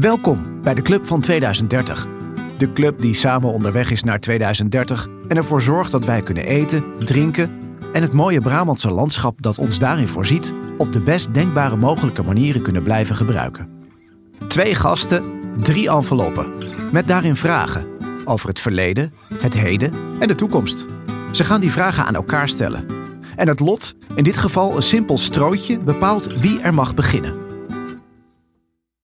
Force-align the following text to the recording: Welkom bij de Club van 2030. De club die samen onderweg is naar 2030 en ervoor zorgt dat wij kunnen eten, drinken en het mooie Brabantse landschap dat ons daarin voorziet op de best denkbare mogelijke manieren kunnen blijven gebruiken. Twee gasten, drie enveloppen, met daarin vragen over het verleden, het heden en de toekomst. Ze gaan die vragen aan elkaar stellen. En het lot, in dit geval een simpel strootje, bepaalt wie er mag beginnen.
Welkom 0.00 0.62
bij 0.62 0.74
de 0.74 0.82
Club 0.82 1.06
van 1.06 1.20
2030. 1.20 2.06
De 2.58 2.72
club 2.72 3.00
die 3.00 3.14
samen 3.14 3.52
onderweg 3.52 3.90
is 3.90 4.02
naar 4.02 4.20
2030 4.20 5.08
en 5.28 5.36
ervoor 5.36 5.62
zorgt 5.62 5.92
dat 5.92 6.04
wij 6.04 6.22
kunnen 6.22 6.44
eten, 6.44 6.84
drinken 6.98 7.50
en 7.92 8.02
het 8.02 8.12
mooie 8.12 8.40
Brabantse 8.40 8.90
landschap 8.90 9.42
dat 9.42 9.58
ons 9.58 9.78
daarin 9.78 10.08
voorziet 10.08 10.52
op 10.78 10.92
de 10.92 11.00
best 11.00 11.34
denkbare 11.34 11.76
mogelijke 11.76 12.22
manieren 12.22 12.62
kunnen 12.62 12.82
blijven 12.82 13.16
gebruiken. 13.16 13.68
Twee 14.46 14.74
gasten, 14.74 15.24
drie 15.62 15.90
enveloppen, 15.90 16.52
met 16.92 17.08
daarin 17.08 17.36
vragen 17.36 17.86
over 18.24 18.48
het 18.48 18.60
verleden, 18.60 19.12
het 19.34 19.54
heden 19.54 19.92
en 20.20 20.28
de 20.28 20.34
toekomst. 20.34 20.86
Ze 21.30 21.44
gaan 21.44 21.60
die 21.60 21.72
vragen 21.72 22.04
aan 22.04 22.14
elkaar 22.14 22.48
stellen. 22.48 22.86
En 23.36 23.48
het 23.48 23.60
lot, 23.60 23.94
in 24.14 24.24
dit 24.24 24.38
geval 24.38 24.76
een 24.76 24.82
simpel 24.82 25.18
strootje, 25.18 25.78
bepaalt 25.78 26.40
wie 26.40 26.60
er 26.60 26.74
mag 26.74 26.94
beginnen. 26.94 27.49